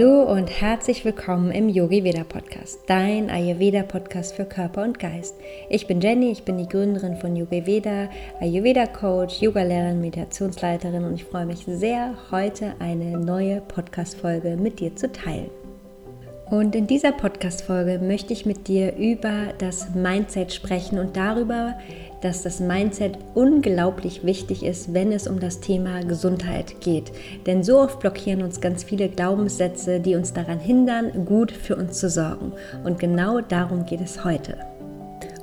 [0.00, 5.34] Hallo und herzlich willkommen im Yogi Veda Podcast, dein Ayurveda Podcast für Körper und Geist.
[5.68, 8.08] Ich bin Jenny, ich bin die Gründerin von Yogi Veda,
[8.40, 14.56] Ayurveda Coach, Yoga Lehrerin, Meditationsleiterin und ich freue mich sehr, heute eine neue Podcast Folge
[14.56, 15.59] mit dir zu teilen.
[16.50, 21.78] Und in dieser Podcast Folge möchte ich mit dir über das Mindset sprechen und darüber,
[22.22, 27.12] dass das Mindset unglaublich wichtig ist, wenn es um das Thema Gesundheit geht.
[27.46, 32.00] Denn so oft blockieren uns ganz viele Glaubenssätze, die uns daran hindern, gut für uns
[32.00, 32.52] zu sorgen.
[32.82, 34.69] Und genau darum geht es heute.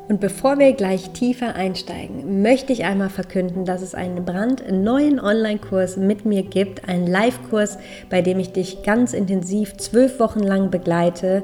[0.09, 5.97] Und bevor wir gleich tiefer einsteigen, möchte ich einmal verkünden, dass es einen brandneuen Online-Kurs
[5.97, 7.77] mit mir gibt, einen Live-Kurs,
[8.09, 11.43] bei dem ich dich ganz intensiv zwölf Wochen lang begleite.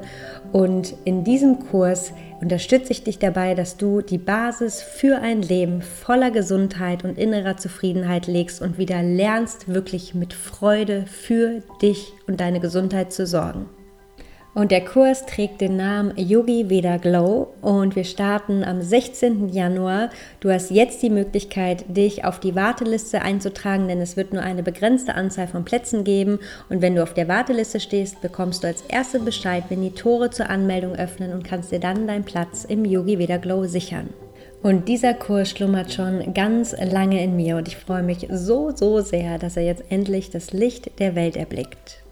[0.50, 5.82] Und in diesem Kurs unterstütze ich dich dabei, dass du die Basis für ein Leben
[5.82, 12.40] voller Gesundheit und innerer Zufriedenheit legst und wieder lernst, wirklich mit Freude für dich und
[12.40, 13.66] deine Gesundheit zu sorgen.
[14.54, 19.48] Und der Kurs trägt den Namen Yogi Veda Glow und wir starten am 16.
[19.48, 20.10] Januar.
[20.38, 24.62] Du hast jetzt die Möglichkeit, dich auf die Warteliste einzutragen, denn es wird nur eine
[24.62, 26.38] begrenzte Anzahl von Plätzen geben.
[26.68, 30.30] Und wenn du auf der Warteliste stehst, bekommst du als erste Bescheid, wenn die Tore
[30.30, 34.10] zur Anmeldung öffnen und kannst dir dann deinen Platz im Yogi Veda Glow sichern.
[34.62, 39.00] Und dieser Kurs schlummert schon ganz lange in mir und ich freue mich so, so
[39.00, 42.03] sehr, dass er jetzt endlich das Licht der Welt erblickt.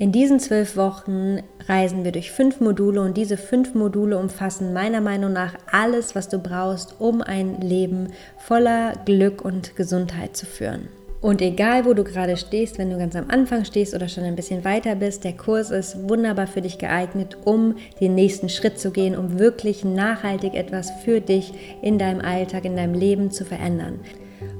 [0.00, 5.02] In diesen zwölf Wochen reisen wir durch fünf Module und diese fünf Module umfassen meiner
[5.02, 10.88] Meinung nach alles, was du brauchst, um ein Leben voller Glück und Gesundheit zu führen.
[11.20, 14.36] Und egal, wo du gerade stehst, wenn du ganz am Anfang stehst oder schon ein
[14.36, 18.92] bisschen weiter bist, der Kurs ist wunderbar für dich geeignet, um den nächsten Schritt zu
[18.92, 24.00] gehen, um wirklich nachhaltig etwas für dich in deinem Alltag, in deinem Leben zu verändern.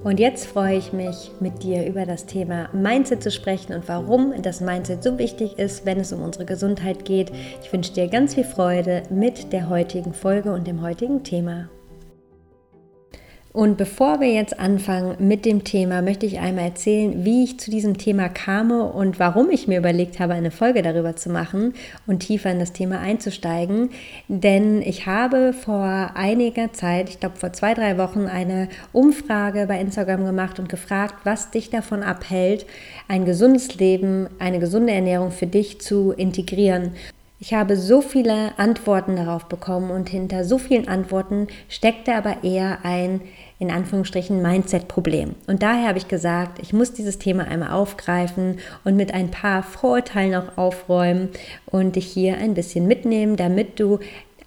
[0.04, 4.34] Und jetzt freue ich mich, mit dir über das Thema Mindset zu sprechen und warum
[4.42, 7.32] das Mindset so wichtig ist, wenn es um unsere Gesundheit geht.
[7.62, 11.68] Ich wünsche dir ganz viel Freude mit der heutigen Folge und dem heutigen Thema.
[13.52, 17.72] Und bevor wir jetzt anfangen mit dem Thema, möchte ich einmal erzählen, wie ich zu
[17.72, 21.74] diesem Thema kam und warum ich mir überlegt habe, eine Folge darüber zu machen
[22.06, 23.90] und tiefer in das Thema einzusteigen.
[24.28, 29.80] Denn ich habe vor einiger Zeit, ich glaube vor zwei, drei Wochen, eine Umfrage bei
[29.80, 32.66] Instagram gemacht und gefragt, was dich davon abhält,
[33.08, 36.92] ein gesundes Leben, eine gesunde Ernährung für dich zu integrieren.
[37.42, 42.84] Ich habe so viele Antworten darauf bekommen und hinter so vielen Antworten steckte aber eher
[42.84, 43.22] ein,
[43.58, 45.34] in Anführungsstrichen, Mindset-Problem.
[45.46, 49.62] Und daher habe ich gesagt, ich muss dieses Thema einmal aufgreifen und mit ein paar
[49.62, 51.30] Vorurteilen auch aufräumen
[51.64, 54.00] und dich hier ein bisschen mitnehmen, damit du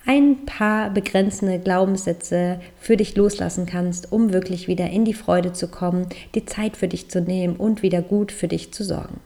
[0.05, 5.67] ein paar begrenzende Glaubenssätze für dich loslassen kannst, um wirklich wieder in die Freude zu
[5.67, 9.19] kommen, die Zeit für dich zu nehmen und wieder gut für dich zu sorgen.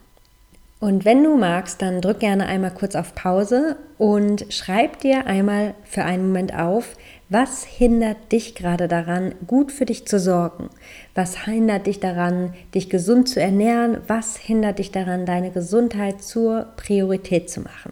[0.79, 5.73] Und wenn du magst, dann drück gerne einmal kurz auf Pause und schreib dir einmal
[5.83, 6.95] für einen Moment auf,
[7.29, 10.69] was hindert dich gerade daran, gut für dich zu sorgen?
[11.15, 13.97] Was hindert dich daran, dich gesund zu ernähren?
[14.07, 17.91] Was hindert dich daran, deine Gesundheit zur Priorität zu machen?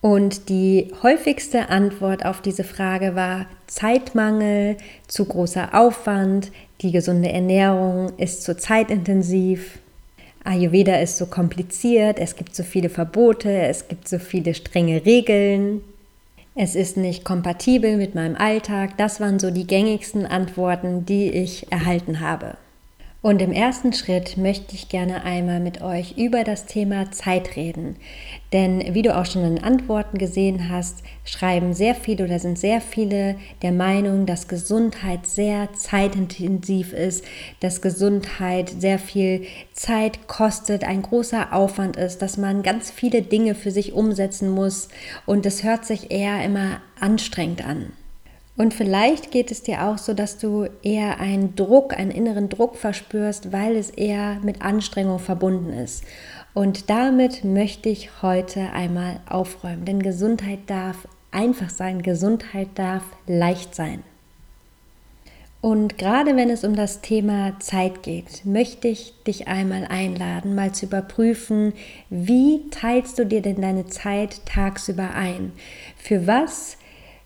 [0.00, 4.76] Und die häufigste Antwort auf diese Frage war Zeitmangel,
[5.06, 9.78] zu großer Aufwand, die gesunde Ernährung ist zu zeitintensiv,
[10.44, 15.82] Ayurveda ist so kompliziert, es gibt so viele Verbote, es gibt so viele strenge Regeln.
[16.54, 18.98] Es ist nicht kompatibel mit meinem Alltag.
[18.98, 22.56] Das waren so die gängigsten Antworten, die ich erhalten habe.
[23.22, 27.94] Und im ersten Schritt möchte ich gerne einmal mit euch über das Thema Zeit reden.
[28.52, 32.80] Denn wie du auch schon in Antworten gesehen hast, schreiben sehr viele oder sind sehr
[32.80, 37.24] viele der Meinung, dass Gesundheit sehr zeitintensiv ist,
[37.60, 43.54] dass Gesundheit sehr viel Zeit kostet, ein großer Aufwand ist, dass man ganz viele Dinge
[43.54, 44.88] für sich umsetzen muss
[45.26, 47.92] und es hört sich eher immer anstrengend an.
[48.62, 52.76] Und vielleicht geht es dir auch so, dass du eher einen Druck, einen inneren Druck
[52.76, 56.04] verspürst, weil es eher mit Anstrengung verbunden ist.
[56.54, 63.74] Und damit möchte ich heute einmal aufräumen, denn Gesundheit darf einfach sein, Gesundheit darf leicht
[63.74, 64.04] sein.
[65.60, 70.70] Und gerade wenn es um das Thema Zeit geht, möchte ich dich einmal einladen, mal
[70.70, 71.72] zu überprüfen,
[72.10, 75.50] wie teilst du dir denn deine Zeit tagsüber ein?
[75.96, 76.76] Für was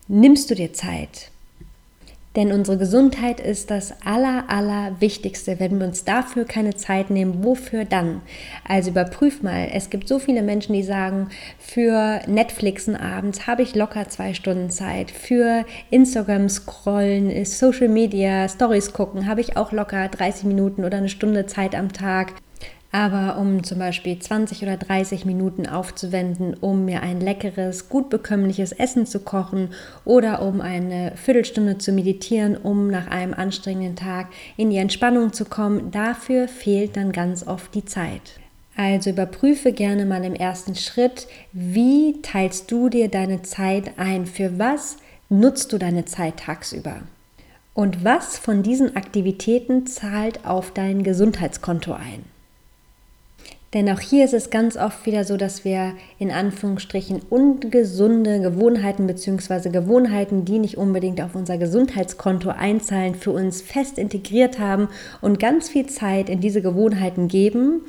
[0.07, 1.31] nimmst du dir Zeit?
[2.37, 4.95] Denn unsere Gesundheit ist das aller, aller.
[5.01, 8.21] Wenn wir uns dafür keine Zeit nehmen, wofür dann?
[8.63, 9.69] Also überprüf mal.
[9.73, 14.69] Es gibt so viele Menschen, die sagen, für Netflixen abends habe ich locker zwei Stunden
[14.69, 15.09] Zeit.
[15.09, 21.09] Für Instagram scrollen, Social Media, Stories gucken habe ich auch locker 30 Minuten oder eine
[21.09, 22.33] Stunde Zeit am Tag.
[22.91, 28.71] Aber um zum Beispiel 20 oder 30 Minuten aufzuwenden, um mir ein leckeres, gut bekömmliches
[28.71, 29.69] Essen zu kochen
[30.05, 35.45] oder um eine Viertelstunde zu meditieren, um nach einem anstrengenden Tag in die Entspannung zu
[35.45, 38.39] kommen, dafür fehlt dann ganz oft die Zeit.
[38.77, 44.27] Also überprüfe gerne mal im ersten Schritt, wie teilst du dir deine Zeit ein?
[44.27, 44.97] Für was
[45.29, 47.01] nutzt du deine Zeit tagsüber?
[47.73, 52.36] Und was von diesen Aktivitäten zahlt auf dein Gesundheitskonto ein?
[53.77, 59.05] Denn auch hier ist es ganz oft wieder so, dass wir in Anführungsstrichen ungesunde Gewohnheiten
[59.05, 59.69] bzw.
[59.69, 64.87] Gewohnheiten, die nicht unbedingt auf unser Gesundheitskonto einzahlen, für uns fest integriert haben
[65.21, 67.81] und ganz viel Zeit in diese Gewohnheiten geben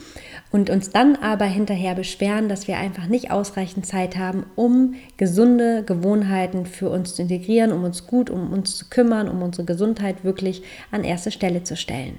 [0.50, 5.84] und uns dann aber hinterher beschweren, dass wir einfach nicht ausreichend Zeit haben, um gesunde
[5.84, 10.22] Gewohnheiten für uns zu integrieren, um uns gut um uns zu kümmern, um unsere Gesundheit
[10.22, 12.18] wirklich an erste Stelle zu stellen.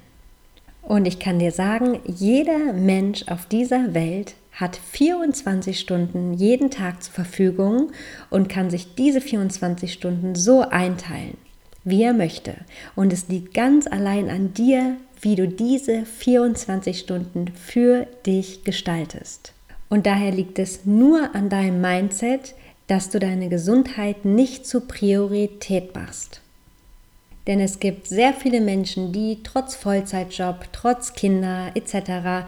[0.90, 7.04] Und ich kann dir sagen, jeder Mensch auf dieser Welt hat 24 Stunden jeden Tag
[7.04, 7.92] zur Verfügung
[8.28, 11.36] und kann sich diese 24 Stunden so einteilen,
[11.84, 12.56] wie er möchte.
[12.96, 19.52] Und es liegt ganz allein an dir, wie du diese 24 Stunden für dich gestaltest.
[19.90, 22.56] Und daher liegt es nur an deinem Mindset,
[22.88, 26.40] dass du deine Gesundheit nicht zur Priorität machst.
[27.46, 32.46] Denn es gibt sehr viele Menschen, die trotz Vollzeitjob, trotz Kinder etc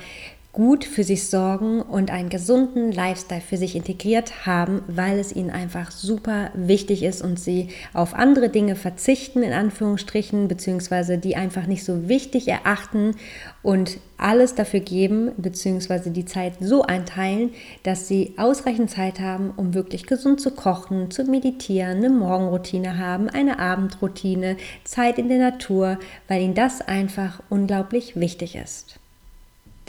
[0.52, 5.48] gut für sich sorgen und einen gesunden Lifestyle für sich integriert haben, weil es ihnen
[5.48, 11.66] einfach super wichtig ist und sie auf andere Dinge verzichten, in Anführungsstrichen, beziehungsweise die einfach
[11.66, 13.16] nicht so wichtig erachten
[13.62, 17.50] und alles dafür geben, beziehungsweise die Zeit so einteilen,
[17.82, 23.30] dass sie ausreichend Zeit haben, um wirklich gesund zu kochen, zu meditieren, eine Morgenroutine haben,
[23.30, 25.98] eine Abendroutine, Zeit in der Natur,
[26.28, 28.98] weil ihnen das einfach unglaublich wichtig ist.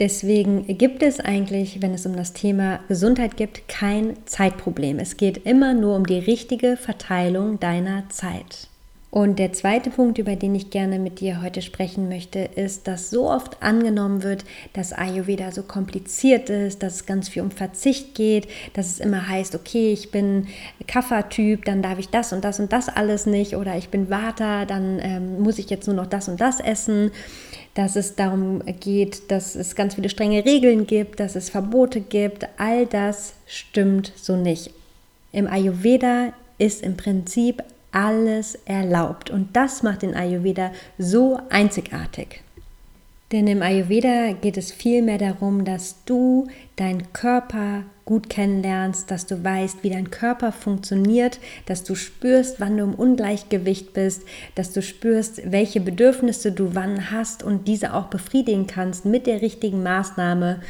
[0.00, 4.98] Deswegen gibt es eigentlich, wenn es um das Thema Gesundheit geht, kein Zeitproblem.
[4.98, 8.68] Es geht immer nur um die richtige Verteilung deiner Zeit.
[9.14, 13.10] Und der zweite Punkt, über den ich gerne mit dir heute sprechen möchte, ist, dass
[13.10, 18.16] so oft angenommen wird, dass Ayurveda so kompliziert ist, dass es ganz viel um Verzicht
[18.16, 20.48] geht, dass es immer heißt, okay, ich bin
[20.88, 24.64] Kaffertyp, dann darf ich das und das und das alles nicht oder ich bin Vata,
[24.64, 27.12] dann ähm, muss ich jetzt nur noch das und das essen
[27.74, 32.46] dass es darum geht, dass es ganz viele strenge Regeln gibt, dass es Verbote gibt.
[32.56, 34.70] All das stimmt so nicht.
[35.32, 42.42] Im Ayurveda ist im Prinzip alles erlaubt und das macht den Ayurveda so einzigartig.
[43.32, 46.46] Denn im Ayurveda geht es vielmehr darum, dass du
[46.76, 52.76] deinen Körper gut kennenlernst, dass du weißt, wie dein Körper funktioniert, dass du spürst, wann
[52.76, 54.22] du im Ungleichgewicht bist,
[54.54, 59.40] dass du spürst, welche Bedürfnisse du wann hast und diese auch befriedigen kannst mit der
[59.40, 60.60] richtigen Maßnahme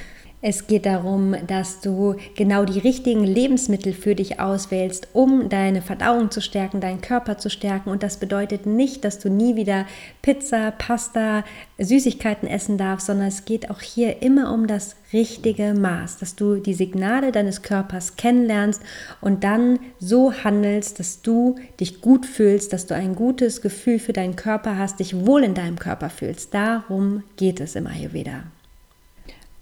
[0.46, 6.30] es geht darum, dass du genau die richtigen Lebensmittel für dich auswählst, um deine Verdauung
[6.30, 7.88] zu stärken, deinen Körper zu stärken.
[7.88, 9.86] Und das bedeutet nicht, dass du nie wieder
[10.20, 11.44] Pizza, Pasta,
[11.78, 16.56] Süßigkeiten essen darfst, sondern es geht auch hier immer um das richtige Maß, dass du
[16.56, 18.82] die Signale deines Körpers kennenlernst
[19.22, 24.12] und dann so handelst, dass du dich gut fühlst, dass du ein gutes Gefühl für
[24.12, 26.52] deinen Körper hast, dich wohl in deinem Körper fühlst.
[26.52, 28.42] Darum geht es im Ayurveda.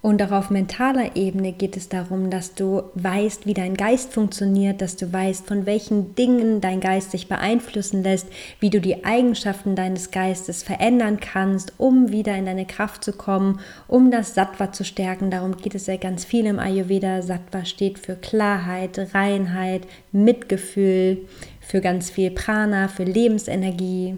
[0.02, 4.82] Und auch auf mentaler Ebene geht es darum, dass du weißt, wie dein Geist funktioniert,
[4.82, 8.26] dass du weißt, von welchen Dingen dein Geist sich beeinflussen lässt,
[8.58, 13.60] wie du die Eigenschaften deines Geistes verändern kannst, um wieder in deine Kraft zu kommen,
[13.86, 15.30] um das Sattva zu stärken.
[15.30, 17.22] Darum geht es ja ganz viel im Ayurveda.
[17.22, 21.28] Sattva steht für Klarheit, Reinheit, Mitgefühl,
[21.60, 24.16] für ganz viel Prana, für Lebensenergie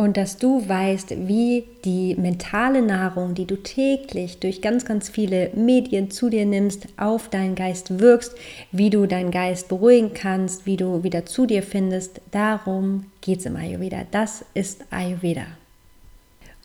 [0.00, 5.50] und dass du weißt, wie die mentale Nahrung, die du täglich durch ganz, ganz viele
[5.54, 8.34] Medien zu dir nimmst, auf deinen Geist wirkst,
[8.72, 12.22] wie du deinen Geist beruhigen kannst, wie du wieder zu dir findest.
[12.30, 14.06] Darum geht es im Ayurveda.
[14.10, 15.59] Das ist Ayurveda.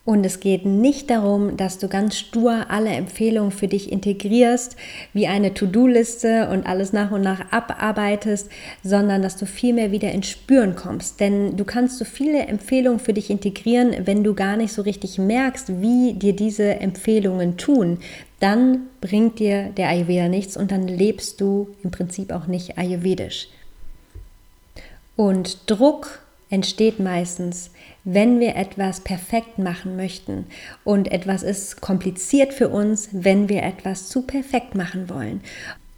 [0.06, 4.78] Und es geht nicht darum, dass du ganz stur alle Empfehlungen für dich integrierst,
[5.14, 8.50] wie eine To-Do-Liste und alles nach und nach abarbeitest,
[8.84, 11.20] sondern dass du vielmehr wieder ins Spüren kommst.
[11.20, 15.18] Denn du kannst so viele Empfehlungen für dich integrieren, wenn du gar nicht so richtig
[15.18, 17.98] merkst, wie dir diese Empfehlungen tun.
[18.40, 23.48] Dann bringt dir der Ayurveda nichts und dann lebst du im Prinzip auch nicht ayurvedisch.
[25.16, 27.72] Und Druck entsteht meistens,
[28.04, 30.46] wenn wir etwas perfekt machen möchten.
[30.84, 35.42] Und etwas ist kompliziert für uns, wenn wir etwas zu perfekt machen wollen.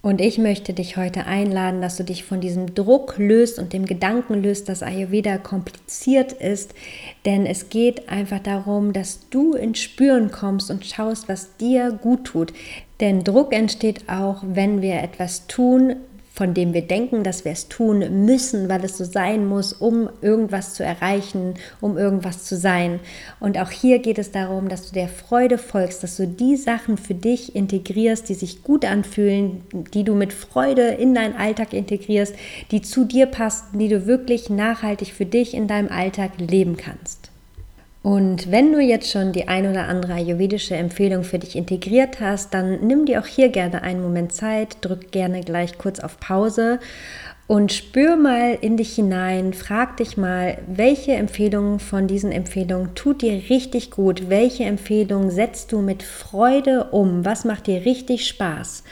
[0.00, 3.84] Und ich möchte dich heute einladen, dass du dich von diesem Druck löst und dem
[3.84, 6.72] Gedanken löst, dass Ayurveda kompliziert ist.
[7.26, 12.24] Denn es geht einfach darum, dass du ins Spüren kommst und schaust, was dir gut
[12.24, 12.52] tut.
[13.00, 15.96] Denn Druck entsteht auch, wenn wir etwas tun,
[16.38, 20.08] von dem wir denken, dass wir es tun müssen, weil es so sein muss, um
[20.22, 23.00] irgendwas zu erreichen, um irgendwas zu sein.
[23.40, 26.96] Und auch hier geht es darum, dass du der Freude folgst, dass du die Sachen
[26.96, 29.64] für dich integrierst, die sich gut anfühlen,
[29.94, 32.36] die du mit Freude in deinen Alltag integrierst,
[32.70, 37.32] die zu dir passen, die du wirklich nachhaltig für dich in deinem Alltag leben kannst.
[38.02, 42.54] Und wenn du jetzt schon die ein oder andere ayurvedische Empfehlung für dich integriert hast,
[42.54, 46.78] dann nimm dir auch hier gerne einen Moment Zeit, drück gerne gleich kurz auf Pause
[47.48, 53.22] und spür mal in dich hinein, frag dich mal, welche Empfehlung von diesen Empfehlungen tut
[53.22, 58.84] dir richtig gut, welche Empfehlung setzt du mit Freude um, was macht dir richtig Spaß.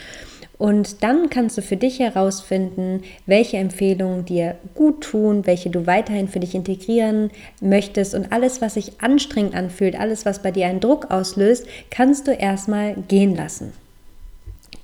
[0.58, 6.28] Und dann kannst du für dich herausfinden, welche Empfehlungen dir gut tun, welche du weiterhin
[6.28, 8.14] für dich integrieren möchtest.
[8.14, 12.32] Und alles, was sich anstrengend anfühlt, alles, was bei dir einen Druck auslöst, kannst du
[12.32, 13.72] erstmal gehen lassen.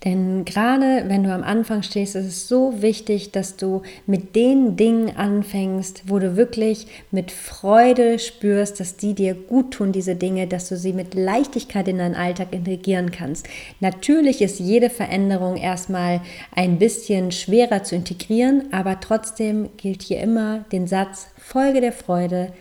[0.04, 4.76] Denn gerade wenn du am Anfang stehst, ist es so wichtig, dass du mit den
[4.76, 10.48] Dingen anfängst, wo du wirklich mit Freude spürst, dass die dir gut tun, diese Dinge,
[10.48, 13.46] dass du sie mit Leichtigkeit in deinen Alltag integrieren kannst.
[13.78, 16.20] Natürlich ist jede Veränderung erstmal
[16.54, 22.52] ein bisschen schwerer zu integrieren, aber trotzdem gilt hier immer den Satz, Folge der Freude,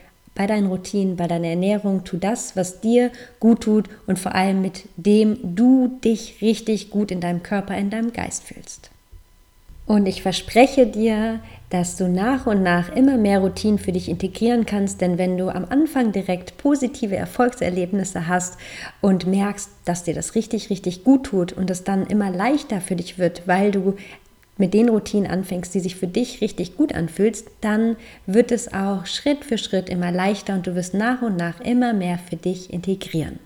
[0.41, 4.63] bei deinen Routinen, bei deiner Ernährung, tu das, was dir gut tut und vor allem
[4.63, 8.89] mit dem du dich richtig gut in deinem Körper, in deinem Geist fühlst.
[9.85, 14.65] Und ich verspreche dir, dass du nach und nach immer mehr Routinen für dich integrieren
[14.65, 18.57] kannst, denn wenn du am Anfang direkt positive Erfolgserlebnisse hast
[18.99, 22.95] und merkst, dass dir das richtig, richtig gut tut und es dann immer leichter für
[22.95, 23.95] dich wird, weil du
[24.57, 29.05] mit den Routinen anfängst, die sich für dich richtig gut anfühlst, dann wird es auch
[29.05, 32.71] Schritt für Schritt immer leichter und du wirst nach und nach immer mehr für dich
[32.71, 33.39] integrieren.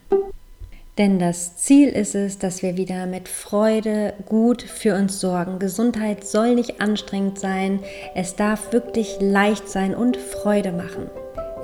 [0.98, 5.58] Denn das Ziel ist es, dass wir wieder mit Freude gut für uns sorgen.
[5.58, 7.80] Gesundheit soll nicht anstrengend sein,
[8.14, 11.10] es darf wirklich leicht sein und Freude machen.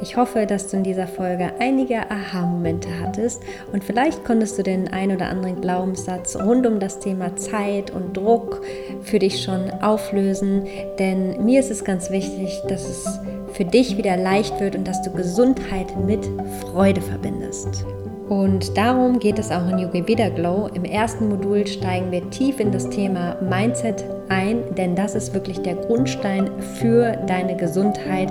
[0.02, 3.40] Ich hoffe, dass du in dieser Folge einige Aha-Momente hattest
[3.72, 8.16] und vielleicht konntest du den ein oder anderen Glaubenssatz rund um das Thema Zeit und
[8.16, 8.62] Druck
[9.02, 10.66] für dich schon auflösen.
[10.98, 13.20] Denn mir ist es ganz wichtig, dass es
[13.52, 16.28] für dich wieder leicht wird und dass du Gesundheit mit
[16.62, 17.86] Freude verbindest.
[18.28, 20.68] Und darum geht es auch in Yogi Veda Glow.
[20.74, 25.60] Im ersten Modul steigen wir tief in das Thema Mindset ein, denn das ist wirklich
[25.60, 26.50] der Grundstein
[26.80, 28.30] für deine Gesundheit.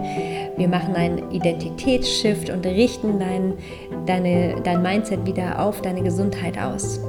[0.58, 3.54] Wir machen einen Identitätsshift und richten dein,
[4.06, 7.00] deine, dein Mindset wieder auf deine Gesundheit aus.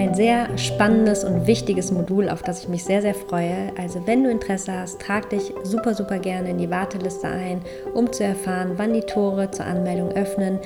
[0.00, 3.70] Ein sehr spannendes und wichtiges Modul, auf das ich mich sehr, sehr freue.
[3.76, 7.60] Also wenn du Interesse hast, trag dich super, super gerne in die Warteliste ein,
[7.92, 10.58] um zu erfahren, wann die Tore zur Anmeldung öffnen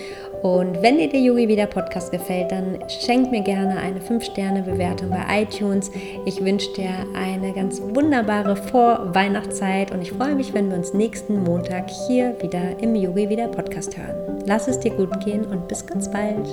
[0.44, 5.42] und wenn dir der Yogi wieder Podcast gefällt, dann schenk mir gerne eine 5-Sterne-Bewertung bei
[5.42, 5.90] iTunes.
[6.26, 11.42] Ich wünsche dir eine ganz wunderbare Vorweihnachtszeit und ich freue mich, wenn wir uns nächsten
[11.42, 14.44] Montag hier wieder im Yogi wieder Podcast hören.
[14.46, 16.46] Lass es dir gut gehen und bis ganz bald.